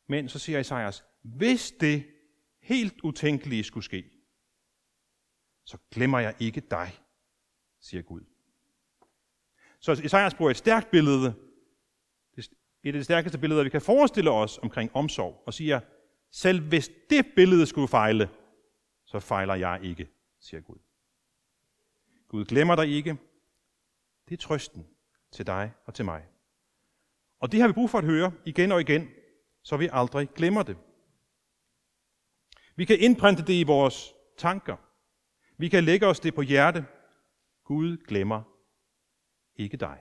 Men 0.06 0.28
så 0.28 0.38
siger 0.38 0.58
Isaias, 0.58 1.04
hvis 1.22 1.72
det 1.80 2.06
helt 2.60 3.00
utænkelige 3.02 3.64
skulle 3.64 3.84
ske, 3.84 4.10
så 5.64 5.78
glemmer 5.90 6.18
jeg 6.18 6.34
ikke 6.40 6.60
dig, 6.60 6.90
siger 7.80 8.02
Gud. 8.02 8.24
Så 9.80 9.92
Isaias 9.92 10.34
bruger 10.34 10.50
et 10.50 10.56
stærkt 10.56 10.90
billede, 10.90 11.34
et 12.84 12.94
af 12.94 13.00
de 13.00 13.04
stærkeste 13.04 13.38
billeder, 13.38 13.62
vi 13.62 13.70
kan 13.70 13.82
forestille 13.82 14.30
os 14.30 14.58
omkring 14.58 14.96
omsorg, 14.96 15.42
og 15.46 15.54
siger, 15.54 15.80
selv 16.30 16.60
hvis 16.60 16.90
det 17.10 17.26
billede 17.36 17.66
skulle 17.66 17.88
fejle, 17.88 18.30
så 19.04 19.20
fejler 19.20 19.54
jeg 19.54 19.80
ikke, 19.82 20.08
siger 20.40 20.60
Gud. 20.60 20.78
Gud 22.28 22.44
glemmer 22.44 22.76
dig 22.76 22.88
ikke. 22.88 23.16
Det 24.28 24.34
er 24.34 24.42
trøsten 24.42 24.86
til 25.32 25.46
dig 25.46 25.72
og 25.86 25.94
til 25.94 26.04
mig. 26.04 26.24
Og 27.38 27.52
det 27.52 27.60
har 27.60 27.66
vi 27.66 27.72
brug 27.72 27.90
for 27.90 27.98
at 27.98 28.04
høre 28.04 28.32
igen 28.44 28.72
og 28.72 28.80
igen, 28.80 29.08
så 29.62 29.76
vi 29.76 29.88
aldrig 29.92 30.28
glemmer 30.34 30.62
det. 30.62 30.76
Vi 32.76 32.84
kan 32.84 32.98
indprinte 33.00 33.42
det 33.42 33.52
i 33.52 33.62
vores 33.62 34.14
tanker. 34.38 34.76
Vi 35.56 35.68
kan 35.68 35.84
lægge 35.84 36.06
os 36.06 36.20
det 36.20 36.34
på 36.34 36.42
hjerte. 36.42 36.86
Gud 37.64 37.96
glemmer 37.96 38.42
ikke 39.56 39.76
dig. 39.76 39.98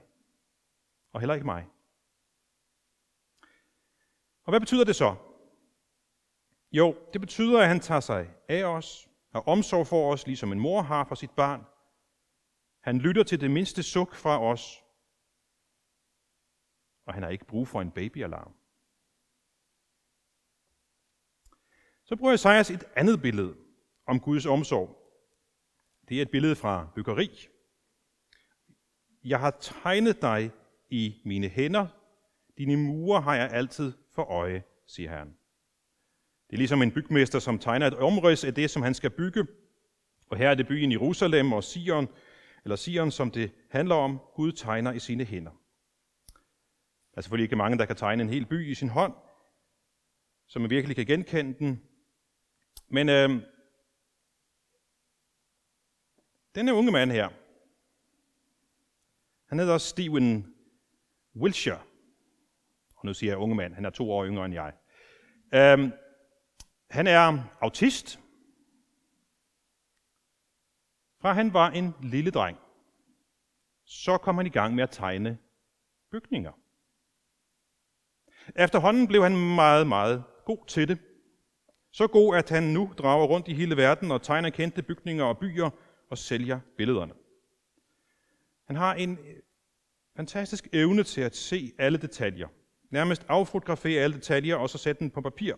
Og 1.11 1.21
heller 1.21 1.33
ikke 1.33 1.45
mig. 1.45 1.67
Og 4.43 4.51
hvad 4.51 4.59
betyder 4.59 4.83
det 4.83 4.95
så? 4.95 5.15
Jo, 6.71 6.95
det 7.13 7.21
betyder, 7.21 7.61
at 7.61 7.67
han 7.67 7.79
tager 7.79 7.99
sig 7.99 8.29
af 8.49 8.63
os, 8.63 9.09
har 9.31 9.39
omsorg 9.39 9.87
for 9.87 10.13
os, 10.13 10.27
ligesom 10.27 10.51
en 10.51 10.59
mor 10.59 10.81
har 10.81 11.03
for 11.03 11.15
sit 11.15 11.31
barn. 11.31 11.65
Han 12.81 12.97
lytter 12.97 13.23
til 13.23 13.41
det 13.41 13.51
mindste 13.51 13.83
suk 13.83 14.15
fra 14.15 14.43
os, 14.43 14.83
og 17.05 17.13
han 17.13 17.23
har 17.23 17.29
ikke 17.29 17.45
brug 17.45 17.67
for 17.67 17.81
en 17.81 17.91
babyalarm. 17.91 18.53
Så 22.03 22.15
bruger 22.15 22.33
Esajas 22.33 22.69
et 22.69 22.83
andet 22.95 23.21
billede 23.21 23.55
om 24.07 24.19
Guds 24.19 24.45
omsorg. 24.45 24.97
Det 26.09 26.17
er 26.17 26.21
et 26.21 26.31
billede 26.31 26.55
fra 26.55 26.87
byggeri. 26.95 27.47
Jeg 29.23 29.39
har 29.39 29.51
tegnet 29.51 30.21
dig 30.21 30.51
i 30.89 31.21
mine 31.25 31.47
hænder. 31.47 31.87
Dine 32.57 32.77
mure 32.77 33.21
har 33.21 33.35
jeg 33.35 33.51
altid 33.51 33.93
for 34.15 34.23
øje, 34.23 34.63
siger 34.87 35.09
Herren. 35.09 35.37
Det 36.49 36.55
er 36.55 36.57
ligesom 36.57 36.81
en 36.81 36.91
bygmester, 36.91 37.39
som 37.39 37.59
tegner 37.59 37.87
et 37.87 37.93
omrids 37.93 38.43
af 38.43 38.53
det, 38.53 38.69
som 38.69 38.81
han 38.81 38.93
skal 38.93 39.09
bygge. 39.09 39.47
Og 40.29 40.37
her 40.37 40.49
er 40.49 40.55
det 40.55 40.67
byen 40.67 40.91
Jerusalem 40.91 41.53
og 41.53 41.63
Sion, 41.63 42.07
eller 42.63 42.75
Sion, 42.75 43.11
som 43.11 43.31
det 43.31 43.51
handler 43.69 43.95
om, 43.95 44.19
Gud 44.35 44.51
tegner 44.51 44.91
i 44.91 44.99
sine 44.99 45.25
hænder. 45.25 45.51
Der 47.11 47.17
er 47.17 47.21
selvfølgelig 47.21 47.43
ikke 47.43 47.55
mange, 47.55 47.77
der 47.77 47.85
kan 47.85 47.95
tegne 47.95 48.23
en 48.23 48.29
hel 48.29 48.45
by 48.45 48.71
i 48.71 48.75
sin 48.75 48.89
hånd, 48.89 49.13
så 50.47 50.59
man 50.59 50.69
virkelig 50.69 50.95
kan 50.95 51.05
genkende 51.05 51.53
den. 51.59 51.83
Men 52.87 53.09
øh, 53.09 53.29
denne 56.55 56.73
unge 56.73 56.91
mand 56.91 57.11
her, 57.11 57.29
han 59.45 59.59
hedder 59.59 59.77
Steven 59.77 60.55
Wilshire. 61.35 61.79
Og 63.01 63.05
nu 63.07 63.13
siger 63.13 63.31
jeg 63.31 63.37
unge 63.37 63.55
mand, 63.55 63.73
han 63.73 63.85
er 63.85 63.89
to 63.89 64.11
år 64.11 64.25
yngre 64.25 64.45
end 64.45 64.53
jeg. 64.53 64.73
Øhm, 65.53 65.91
han 66.89 67.07
er 67.07 67.43
autist. 67.61 68.19
Fra 71.21 71.33
han 71.33 71.53
var 71.53 71.69
en 71.69 71.93
lille 72.03 72.31
dreng, 72.31 72.57
så 73.85 74.17
kom 74.17 74.37
han 74.37 74.45
i 74.45 74.49
gang 74.49 74.75
med 74.75 74.83
at 74.83 74.89
tegne 74.89 75.37
bygninger. 76.11 76.51
Efterhånden 78.55 79.07
blev 79.07 79.23
han 79.23 79.55
meget, 79.55 79.87
meget 79.87 80.23
god 80.45 80.65
til 80.67 80.87
det. 80.87 80.97
Så 81.91 82.07
god, 82.07 82.35
at 82.35 82.49
han 82.49 82.63
nu 82.63 82.93
drager 82.97 83.25
rundt 83.25 83.47
i 83.47 83.53
hele 83.53 83.77
verden 83.77 84.11
og 84.11 84.21
tegner 84.21 84.49
kendte 84.49 84.81
bygninger 84.83 85.25
og 85.25 85.37
byer 85.37 85.69
og 86.09 86.17
sælger 86.17 86.59
billederne. 86.77 87.13
Han 88.67 88.75
har 88.75 88.93
en 88.93 89.17
øh, 89.17 89.35
fantastisk 90.15 90.67
evne 90.73 91.03
til 91.03 91.21
at 91.21 91.35
se 91.35 91.71
alle 91.77 91.97
detaljer. 91.97 92.47
Nærmest 92.91 93.25
affotografere 93.27 94.03
alle 94.03 94.15
detaljer 94.15 94.55
og 94.55 94.69
så 94.69 94.77
sætte 94.77 94.99
den 94.99 95.11
på 95.11 95.21
papir. 95.21 95.55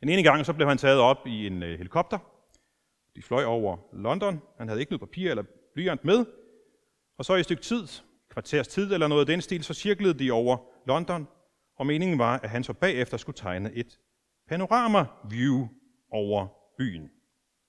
Den 0.00 0.08
ene 0.08 0.22
gang 0.22 0.46
så 0.46 0.52
blev 0.52 0.68
han 0.68 0.78
taget 0.78 0.98
op 0.98 1.26
i 1.26 1.46
en 1.46 1.62
øh, 1.62 1.78
helikopter. 1.78 2.18
De 3.16 3.22
fløj 3.22 3.44
over 3.44 3.76
London. 3.92 4.42
Han 4.58 4.68
havde 4.68 4.80
ikke 4.80 4.92
noget 4.92 5.00
papir 5.00 5.30
eller 5.30 5.44
blyant 5.74 6.04
med. 6.04 6.26
Og 7.18 7.24
så 7.24 7.34
i 7.34 7.38
et 7.38 7.44
stykke 7.44 7.62
tid, 7.62 7.86
kvarters 8.30 8.68
tid 8.68 8.92
eller 8.92 9.08
noget 9.08 9.20
af 9.20 9.26
den 9.26 9.40
stil, 9.40 9.64
så 9.64 9.74
cirklede 9.74 10.18
de 10.18 10.30
over 10.30 10.58
London 10.86 11.28
og 11.76 11.86
meningen 11.86 12.18
var, 12.18 12.38
at 12.38 12.50
han 12.50 12.64
så 12.64 12.72
bagefter 12.72 13.16
skulle 13.16 13.36
tegne 13.36 13.72
et 13.72 13.98
panorama-view 14.50 15.68
over 16.10 16.46
byen. 16.78 17.10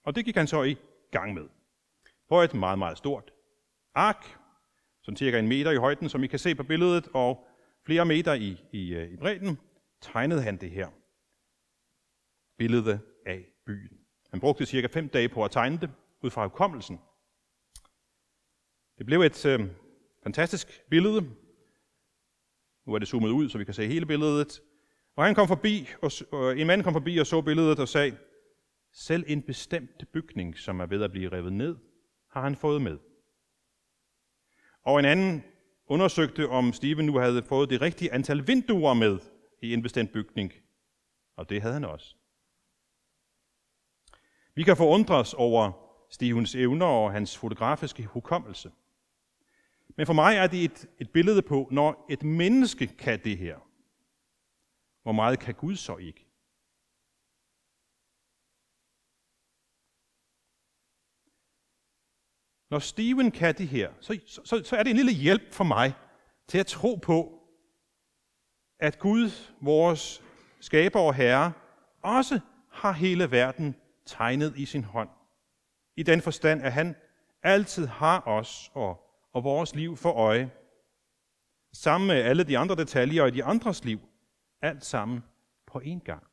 Og 0.06 0.16
det 0.16 0.26
gik 0.26 0.36
han 0.36 0.48
så 0.48 0.64
i 0.64 0.76
gang 1.12 1.34
med. 1.34 1.48
På 2.30 2.42
et 2.42 2.54
meget, 2.54 2.80
meget 2.80 2.98
stort 2.98 3.32
ark, 3.96 4.38
sådan 5.02 5.18
cirka 5.18 5.40
en 5.40 5.48
meter 5.48 5.72
i 5.72 5.76
højden, 5.76 6.10
som 6.10 6.24
I 6.24 6.28
kan 6.28 6.40
se 6.40 6.56
på 6.56 6.64
billedet, 6.64 7.08
og 7.14 7.48
flere 7.86 8.06
meter 8.06 8.34
i, 8.34 8.62
i, 8.72 8.94
øh, 8.94 9.12
i 9.12 9.18
bredden, 9.18 9.60
tegnede 10.02 10.42
han 10.42 10.58
det 10.58 10.72
her 10.72 10.90
billede 12.58 13.00
af 13.26 13.46
byen. 13.66 13.98
Han 14.32 14.40
brugte 14.40 14.66
cirka 14.66 14.88
fem 14.88 15.10
dage 15.10 15.30
på 15.30 15.46
at 15.46 15.52
tegne 15.52 15.78
det, 15.78 15.90
ud 16.22 16.30
fra 16.30 16.48
hukommelsen. 16.48 17.00
Det 18.98 19.06
blev 19.06 19.22
et 19.22 19.46
øh, 19.46 19.60
fantastisk 20.24 20.82
billede, 20.90 21.22
nu 22.86 22.94
er 22.94 23.00
det 23.00 23.08
zoomet 23.08 23.30
ud, 23.30 23.50
så 23.50 23.58
vi 23.58 23.66
kan 23.66 23.74
se 23.74 23.88
hele 23.88 24.06
billedet. 24.06 24.62
Og 25.16 25.26
han 25.26 25.36
kom 25.36 25.48
forbi, 25.48 25.88
og 26.32 26.60
en 26.60 26.68
mand 26.68 26.84
kom 26.84 26.94
forbi 26.94 27.18
og 27.18 27.28
så 27.28 27.42
billedet 27.42 27.80
og 27.80 27.88
sagde, 27.88 28.18
selv 28.94 29.24
en 29.28 29.42
bestemt 29.42 30.12
bygning, 30.14 30.58
som 30.58 30.80
er 30.80 30.86
ved 30.86 31.04
at 31.04 31.12
blive 31.12 31.32
revet 31.32 31.54
ned, 31.54 31.78
har 32.32 32.42
han 32.42 32.56
fået 32.56 32.82
med. 32.82 32.98
Og 34.84 35.00
en 35.00 35.06
anden 35.06 35.44
undersøgte, 35.92 36.50
om 36.50 36.74
Steven 36.74 37.06
nu 37.06 37.18
havde 37.18 37.44
fået 37.44 37.70
det 37.70 37.82
rigtige 37.82 38.14
antal 38.14 38.48
vinduer 38.48 38.94
med 38.94 39.20
i 39.62 39.74
en 39.74 39.82
bestemt 39.82 40.12
bygning. 40.12 40.54
Og 41.38 41.50
det 41.50 41.62
havde 41.62 41.74
han 41.74 41.86
også. 41.86 42.16
Vi 44.56 44.64
kan 44.64 44.78
forundres 44.78 45.34
over 45.34 45.72
Stevens 46.10 46.56
evner 46.56 46.86
og 46.86 47.12
hans 47.12 47.38
fotografiske 47.38 48.06
hukommelse. 48.06 48.72
Men 49.98 50.06
for 50.06 50.14
mig 50.14 50.36
er 50.36 50.48
det 50.48 50.64
et, 50.64 50.90
et 51.00 51.10
billede 51.10 51.42
på, 51.42 51.68
når 51.72 52.06
et 52.10 52.24
menneske 52.24 52.88
kan 52.88 53.24
det 53.24 53.38
her, 53.38 53.58
hvor 55.04 55.12
meget 55.12 55.40
kan 55.40 55.54
Gud 55.54 55.76
så 55.76 55.98
ikke? 55.98 56.31
Når 62.72 62.80
Steven 62.80 63.32
kan 63.32 63.56
det 63.58 63.68
her, 63.68 63.92
så, 64.00 64.20
så, 64.28 64.62
så 64.64 64.76
er 64.76 64.84
det 64.84 64.90
en 64.90 64.96
lille 64.96 65.14
hjælp 65.14 65.54
for 65.54 65.64
mig 65.64 65.94
til 66.48 66.58
at 66.58 66.68
tro 66.68 66.96
på, 66.96 67.40
at 68.80 69.00
Gud, 69.00 69.32
vores 69.62 70.24
skaber 70.60 71.00
og 71.00 71.14
herre, 71.14 71.54
også 72.02 72.40
har 72.72 72.92
hele 72.92 73.32
verden 73.32 73.76
tegnet 74.06 74.54
i 74.58 74.66
sin 74.66 74.84
hånd. 74.84 75.10
I 75.98 76.04
den 76.04 76.22
forstand, 76.22 76.62
at 76.62 76.74
han 76.74 76.96
altid 77.44 77.88
har 77.88 78.28
os 78.28 78.72
og 78.74 79.12
og 79.34 79.44
vores 79.44 79.76
liv 79.76 79.98
for 79.98 80.12
øje. 80.12 80.52
Sammen 81.74 82.08
med 82.08 82.16
alle 82.16 82.44
de 82.44 82.58
andre 82.58 82.76
detaljer 82.76 83.26
i 83.26 83.32
de 83.32 83.44
andres 83.44 83.84
liv. 83.84 84.00
Alt 84.62 84.86
sammen 84.86 85.24
på 85.68 85.80
én 85.80 86.00
gang. 86.00 86.24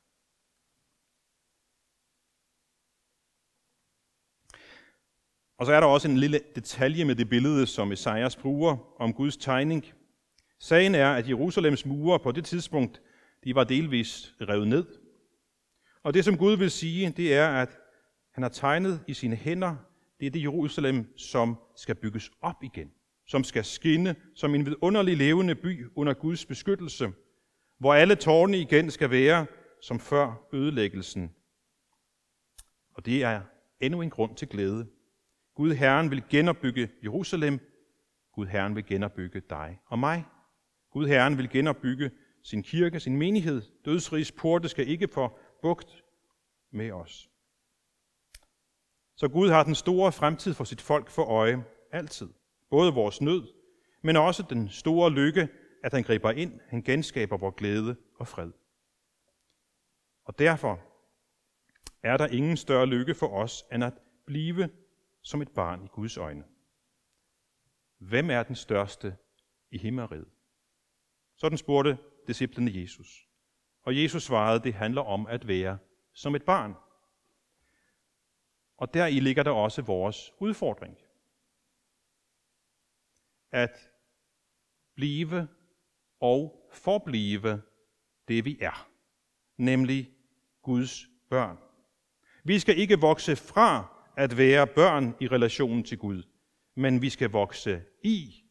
Og 5.59 5.67
så 5.67 5.73
er 5.73 5.81
der 5.81 5.87
også 5.87 6.09
en 6.09 6.17
lille 6.17 6.41
detalje 6.55 7.05
med 7.05 7.15
det 7.15 7.29
billede, 7.29 7.67
som 7.67 7.93
Esajas 7.93 8.37
bruger 8.37 9.01
om 9.01 9.13
Guds 9.13 9.37
tegning. 9.37 9.85
Sagen 10.59 10.95
er, 10.95 11.11
at 11.11 11.29
Jerusalems 11.29 11.87
mure 11.87 12.19
på 12.19 12.33
det 12.33 12.45
tidspunkt, 12.45 13.03
de 13.45 13.55
var 13.55 13.65
delvis 13.65 14.35
revet 14.41 14.69
ned. 14.69 14.87
Og 16.03 16.15
det, 16.15 16.25
som 16.25 16.39
Gud 16.39 16.57
vil 16.57 16.71
sige, 16.71 17.11
det 17.17 17.35
er, 17.35 17.49
at 17.49 17.79
han 18.33 18.43
har 18.43 18.51
tegnet 18.51 19.01
i 19.07 19.15
sine 19.15 19.37
hænder, 19.37 19.77
det 20.21 20.27
er 20.27 20.31
det 20.31 20.43
Jerusalem, 20.43 21.17
som 21.17 21.57
skal 21.77 21.95
bygges 21.95 22.31
op 22.41 22.63
igen, 22.63 22.91
som 23.27 23.45
skal 23.45 23.65
skinne 23.65 24.17
som 24.35 24.55
en 24.55 24.67
vidunderlig 24.67 25.17
levende 25.17 25.55
by 25.55 25.87
under 25.97 26.15
Guds 26.15 26.47
beskyttelse, 26.47 27.13
hvor 27.79 27.95
alle 27.95 28.15
tårne 28.15 28.59
igen 28.59 28.91
skal 28.91 29.11
være 29.11 29.47
som 29.83 30.01
før 30.01 30.49
ødelæggelsen. 30.53 31.31
Og 32.95 33.07
det 33.07 33.23
er 33.23 33.41
endnu 33.81 34.03
en 34.03 34.11
grund 34.11 34.37
til 34.37 34.49
glæde. 34.49 34.87
Gud 35.59 35.75
Herren 35.75 36.11
vil 36.11 36.25
genopbygge 36.31 36.91
Jerusalem. 37.05 37.61
Gud 38.33 38.47
Herren 38.47 38.77
vil 38.77 38.87
genopbygge 38.87 39.41
dig 39.41 39.81
og 39.87 39.99
mig. 39.99 40.25
Gud 40.91 41.07
Herren 41.07 41.39
vil 41.39 41.51
genopbygge 41.51 42.11
sin 42.43 42.63
kirke, 42.63 43.01
sin 43.01 43.17
menighed. 43.17 43.63
Dødsrigs 43.85 44.33
porte 44.33 44.69
skal 44.69 44.89
ikke 44.89 45.09
få 45.09 45.39
bugt 45.63 46.05
med 46.73 46.91
os. 46.91 47.31
Så 49.17 49.29
Gud 49.29 49.49
har 49.49 49.65
den 49.65 49.75
store 49.75 50.13
fremtid 50.13 50.55
for 50.55 50.65
sit 50.65 50.81
folk 50.81 51.11
for 51.11 51.25
øje, 51.25 51.65
altid. 51.93 52.29
Både 52.71 52.95
vores 52.95 53.21
nød, 53.21 53.43
men 54.03 54.17
også 54.17 54.45
den 54.51 54.69
store 54.69 55.11
lykke, 55.11 55.49
at 55.85 55.93
han 55.93 56.03
griber 56.03 56.31
ind, 56.31 56.61
han 56.69 56.83
genskaber 56.83 57.37
vores 57.37 57.55
glæde 57.57 57.97
og 58.19 58.29
fred. 58.29 58.53
Og 60.25 60.39
derfor 60.39 60.81
er 62.03 62.17
der 62.17 62.27
ingen 62.27 62.57
større 62.57 62.87
lykke 62.87 63.15
for 63.15 63.29
os, 63.29 63.65
end 63.73 63.85
at 63.85 63.95
blive 64.27 64.69
som 65.29 65.43
et 65.43 65.51
barn 65.55 65.85
i 65.85 65.89
Guds 65.89 66.17
øjne. 66.17 66.45
Hvem 67.99 68.31
er 68.31 68.43
den 68.43 68.57
største 68.57 69.17
i 69.71 69.79
himmeriget? 69.79 70.29
Sådan 71.37 71.59
spurgte 71.59 71.99
disciplene 72.27 72.71
Jesus. 72.75 73.29
Og 73.83 74.03
Jesus 74.03 74.23
svarede, 74.23 74.63
det 74.63 74.75
handler 74.75 75.03
om 75.03 75.27
at 75.27 75.49
være 75.49 75.79
som 76.13 76.35
et 76.35 76.45
barn. 76.45 76.75
Og 78.77 78.95
deri 78.95 79.21
ligger 79.21 79.43
der 79.43 79.51
også 79.51 79.83
vores 79.83 80.33
udfordring. 80.41 80.97
At 83.51 83.91
blive 84.95 85.49
og 86.21 86.69
forblive 86.73 87.63
det 88.29 88.45
vi 88.45 88.59
er, 88.61 88.91
nemlig 89.57 90.15
Guds 90.63 91.07
børn. 91.31 91.59
Vi 92.45 92.59
skal 92.59 92.79
ikke 92.79 93.01
vokse 93.01 93.37
fra 93.37 93.98
at 94.19 94.37
være 94.37 94.67
børn 94.67 95.15
i 95.21 95.29
relation 95.29 95.83
til 95.83 95.99
Gud, 95.99 96.23
men 96.77 97.03
vi 97.03 97.11
skal 97.11 97.31
vokse 97.31 97.83
i 98.03 98.45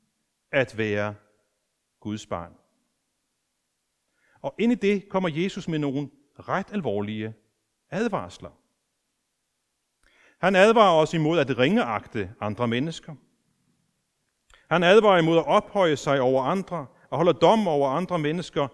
at 0.51 0.77
være 0.77 1.15
Guds 2.00 2.25
barn. 2.25 2.53
Og 4.41 4.55
ind 4.59 4.71
i 4.71 4.75
det 4.75 5.09
kommer 5.09 5.29
Jesus 5.29 5.67
med 5.67 5.79
nogle 5.79 6.09
ret 6.39 6.74
alvorlige 6.74 7.33
advarsler. 7.89 8.50
Han 10.39 10.55
advarer 10.55 11.01
os 11.01 11.13
imod 11.13 11.39
at 11.39 11.57
ringeagte 11.57 12.33
andre 12.39 12.67
mennesker. 12.67 13.15
Han 14.69 14.83
advarer 14.83 15.17
imod 15.17 15.38
at 15.38 15.47
ophøje 15.47 15.95
sig 15.95 16.21
over 16.21 16.43
andre, 16.43 16.88
og 17.09 17.17
holde 17.17 17.33
dom 17.33 17.67
over 17.67 17.89
andre 17.89 18.19
mennesker, 18.19 18.67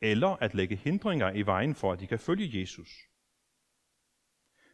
eller 0.00 0.36
at 0.40 0.54
lægge 0.54 0.76
hindringer 0.76 1.32
i 1.32 1.42
vejen 1.42 1.74
for, 1.74 1.92
at 1.92 2.00
de 2.00 2.06
kan 2.06 2.18
følge 2.18 2.60
Jesus. 2.60 2.90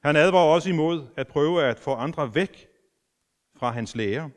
Han 0.03 0.17
advarer 0.17 0.55
også 0.55 0.71
imod 0.71 1.07
at 1.17 1.29
prøve 1.29 1.65
at 1.65 1.79
få 1.79 1.95
andre 1.95 2.35
væk 2.35 2.69
fra 3.57 3.71
hans 3.71 3.97
lære. 3.97 4.31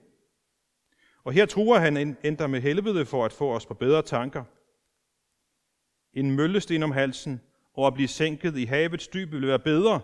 Og 1.24 1.34
her 1.34 1.46
truer 1.46 1.80
han 1.80 2.18
endda 2.24 2.48
med 2.48 2.62
helvede 2.62 3.06
for 3.06 3.26
at 3.26 3.34
få 3.34 3.56
os 3.56 3.66
på 3.66 3.74
bedre 3.74 4.02
tanker. 4.02 4.44
En 6.14 6.32
møllesten 6.32 6.84
om 6.84 6.92
halsen 6.92 7.42
og 7.74 7.88
at 7.88 7.94
blive 7.94 8.08
sænket 8.08 8.58
i 8.58 8.66
havets 8.66 9.08
dyb 9.08 9.32
vil 9.32 9.48
være 9.48 9.60
bedre, 9.60 10.02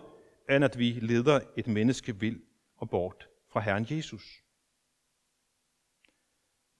end 0.50 0.64
at 0.64 0.78
vi 0.78 0.90
leder 0.90 1.40
et 1.56 1.66
menneske 1.66 2.20
vild 2.20 2.42
og 2.76 2.90
bort 2.90 3.28
fra 3.48 3.60
Herren 3.60 3.86
Jesus. 3.90 4.42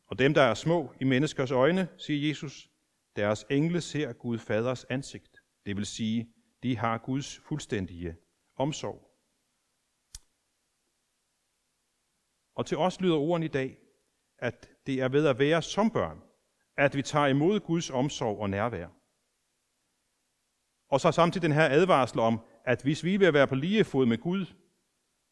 Og 0.06 0.18
dem, 0.18 0.34
der 0.34 0.42
er 0.42 0.54
små 0.54 0.92
i 1.00 1.04
menneskers 1.04 1.50
øjne, 1.50 1.88
siger 1.98 2.28
Jesus, 2.28 2.70
deres 3.16 3.46
engle 3.50 3.80
ser 3.80 4.12
Gud 4.12 4.38
faders 4.38 4.84
ansigt. 4.84 5.42
Det 5.66 5.76
vil 5.76 5.86
sige, 5.86 6.28
de 6.62 6.76
har 6.76 6.98
Guds 6.98 7.40
fuldstændige 7.48 8.16
omsorg. 8.60 8.98
Og 12.54 12.66
til 12.66 12.76
os 12.76 13.00
lyder 13.00 13.16
ordene 13.16 13.46
i 13.46 13.48
dag, 13.48 13.78
at 14.38 14.68
det 14.86 15.00
er 15.00 15.08
ved 15.08 15.26
at 15.26 15.38
være 15.38 15.62
som 15.62 15.90
børn, 15.90 16.22
at 16.76 16.96
vi 16.96 17.02
tager 17.02 17.26
imod 17.26 17.60
Guds 17.60 17.90
omsorg 17.90 18.38
og 18.38 18.50
nærvær. 18.50 18.88
Og 20.88 21.00
så 21.00 21.12
samtidig 21.12 21.42
den 21.42 21.52
her 21.52 21.68
advarsel 21.68 22.20
om, 22.20 22.40
at 22.64 22.82
hvis 22.82 23.04
vi 23.04 23.16
vil 23.16 23.32
være 23.32 23.46
på 23.46 23.54
lige 23.54 23.84
fod 23.84 24.06
med 24.06 24.18
Gud, 24.18 24.46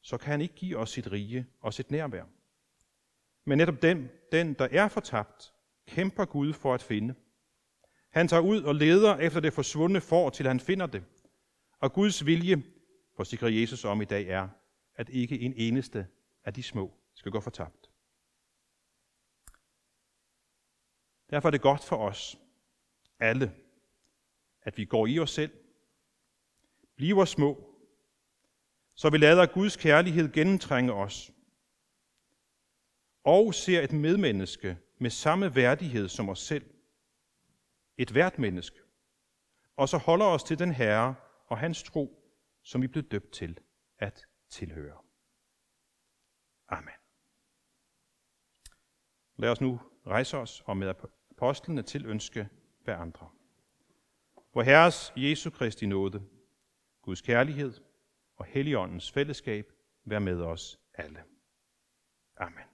så 0.03 0.19
kan 0.19 0.31
han 0.31 0.41
ikke 0.41 0.55
give 0.55 0.77
os 0.77 0.91
sit 0.91 1.13
rige 1.13 1.47
og 1.61 1.75
sit 1.75 1.91
nærvær. 1.91 2.25
Men 3.47 3.59
netop 3.59 3.83
den, 3.83 4.09
den, 4.33 4.55
der 4.55 4.69
er 4.71 4.89
fortabt, 4.89 5.53
kæmper 5.89 6.25
Gud 6.25 6.53
for 6.53 6.75
at 6.75 6.83
finde. 6.83 7.15
Han 8.11 8.29
tager 8.29 8.43
ud 8.43 8.63
og 8.63 8.75
leder 8.75 9.17
efter 9.17 9.41
det 9.41 9.53
forsvundne 9.53 10.01
for, 10.01 10.31
til 10.31 10.47
han 10.47 10.61
finder 10.61 10.87
det. 10.87 11.05
Og 11.81 11.93
Guds 11.93 12.27
vilje, 12.27 12.63
forsikrer 13.19 13.49
Jesus 13.49 13.85
om 13.85 14.03
i 14.03 14.05
dag, 14.05 14.29
er, 14.29 14.49
at 14.95 15.09
ikke 15.09 15.41
en 15.41 15.55
eneste 15.57 16.07
af 16.45 16.55
de 16.55 16.63
små 16.63 16.95
skal 17.15 17.33
gå 17.33 17.41
fortabt. 17.41 17.91
Derfor 21.31 21.49
er 21.49 21.51
det 21.51 21.61
godt 21.61 21.85
for 21.85 21.97
os, 21.97 22.39
alle, 23.21 23.55
at 24.63 24.79
vi 24.79 24.85
går 24.85 25.07
i 25.07 25.19
os 25.19 25.31
selv, 25.31 25.53
bliver 26.97 27.25
små, 27.25 27.75
så 28.95 29.11
vi 29.11 29.19
lader 29.19 29.47
Guds 29.47 29.77
kærlighed 29.77 30.33
gennemtrænge 30.33 30.93
os, 30.93 31.31
og 33.25 33.55
ser 33.55 33.81
et 33.81 33.93
medmenneske 33.93 34.79
med 34.99 35.11
samme 35.11 35.55
værdighed 35.55 36.09
som 36.09 36.29
os 36.29 36.41
selv, 36.41 36.71
et 37.97 38.11
hvert 38.11 38.39
menneske, 38.39 38.79
og 39.77 39.89
så 39.89 39.97
holder 39.97 40.27
os 40.27 40.43
til 40.43 40.59
den 40.59 40.73
Herre 40.73 41.15
og 41.47 41.59
hans 41.59 41.83
tro, 41.83 42.18
som 42.69 42.83
vi 42.83 42.87
blev 42.87 43.05
døbt 43.05 43.33
til 43.33 43.59
at 43.99 44.27
tilhøre. 44.49 44.99
Amen. 46.69 46.95
Lad 49.37 49.51
os 49.51 49.61
nu 49.61 49.81
rejse 50.07 50.37
os 50.37 50.63
og 50.67 50.77
med 50.77 50.95
apostlene 51.31 51.83
til 51.83 52.07
ønske 52.07 52.49
hver 52.85 52.97
andre. 52.97 53.31
Hvor 54.53 54.63
Herres 54.63 55.13
Jesu 55.17 55.51
Kristi 55.51 55.87
nåde, 55.87 56.29
Guds 57.03 57.23
kærlighed 57.23 57.73
og 58.37 58.45
Helligåndens 58.45 59.13
fællesskab 59.13 59.73
være 60.05 60.21
med 60.21 60.41
os 60.41 60.81
alle. 60.95 61.25
Amen. 62.37 62.68